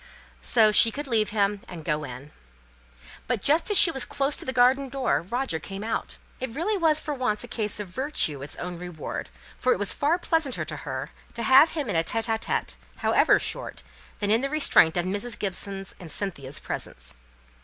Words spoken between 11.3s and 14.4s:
to have him in a tÉte ł tÉte, however short, than